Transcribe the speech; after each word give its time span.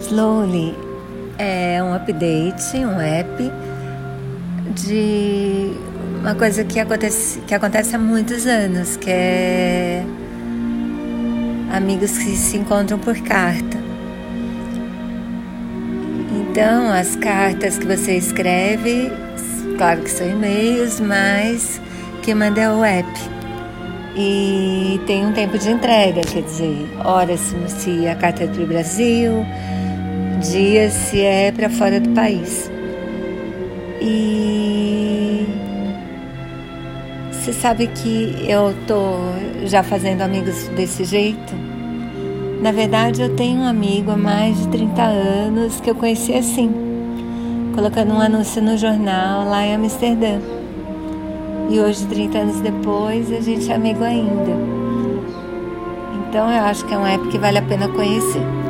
Slowly 0.00 0.74
é 1.38 1.82
um 1.82 1.94
update, 1.94 2.76
um 2.78 3.00
app 3.00 3.52
de 4.74 5.72
uma 6.20 6.34
coisa 6.34 6.64
que 6.64 6.78
acontece, 6.78 7.40
que 7.40 7.54
acontece 7.54 7.94
há 7.94 7.98
muitos 7.98 8.46
anos, 8.46 8.96
que 8.96 9.10
é 9.10 10.04
amigos 11.72 12.16
que 12.18 12.36
se 12.36 12.56
encontram 12.56 12.98
por 12.98 13.16
carta. 13.22 13.78
Então, 16.40 16.92
as 16.92 17.14
cartas 17.16 17.78
que 17.78 17.86
você 17.86 18.16
escreve, 18.16 19.12
claro 19.76 20.00
que 20.00 20.10
são 20.10 20.28
e-mails, 20.28 21.00
mas 21.00 21.80
que 22.22 22.34
manda 22.34 22.60
é 22.60 22.70
o 22.70 22.84
app. 22.84 23.08
E 24.16 25.00
tem 25.06 25.24
um 25.24 25.32
tempo 25.32 25.56
de 25.56 25.70
entrega, 25.70 26.22
quer 26.22 26.42
dizer, 26.42 26.88
horas 27.04 27.54
se 27.68 28.08
a 28.08 28.16
carta 28.16 28.44
é 28.44 28.46
para 28.48 28.62
o 28.62 28.66
Brasil, 28.66 29.46
dias 30.38 30.92
se 30.92 31.20
é 31.20 31.52
para 31.52 31.68
fora 31.68 32.00
do 32.00 32.10
país. 32.10 32.70
E 34.00 35.46
você 37.32 37.52
sabe 37.52 37.86
que 37.88 38.46
eu 38.48 38.74
tô 38.86 39.16
já 39.66 39.82
fazendo 39.82 40.22
amigos 40.22 40.68
desse 40.68 41.04
jeito? 41.04 41.54
Na 42.60 42.72
verdade, 42.72 43.22
eu 43.22 43.34
tenho 43.36 43.60
um 43.60 43.66
amigo 43.66 44.10
há 44.10 44.16
mais 44.16 44.58
de 44.58 44.68
30 44.68 45.02
anos 45.02 45.80
que 45.80 45.90
eu 45.90 45.94
conheci 45.94 46.34
assim, 46.34 46.70
colocando 47.74 48.12
um 48.12 48.20
anúncio 48.20 48.60
no 48.60 48.76
jornal 48.76 49.48
lá 49.48 49.64
em 49.64 49.74
Amsterdã. 49.76 50.40
E 51.70 51.78
hoje, 51.78 52.06
30 52.06 52.38
anos 52.38 52.60
depois, 52.60 53.30
a 53.32 53.40
gente 53.40 53.70
é 53.70 53.74
amigo 53.74 54.02
ainda. 54.02 54.52
Então 56.28 56.50
eu 56.50 56.64
acho 56.64 56.84
que 56.84 56.94
é 56.94 56.98
uma 56.98 57.10
época 57.10 57.30
que 57.30 57.38
vale 57.38 57.58
a 57.58 57.62
pena 57.62 57.88
conhecer. 57.88 58.67